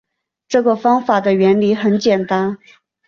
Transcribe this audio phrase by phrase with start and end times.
[0.47, 2.57] 这个方法的原理很简单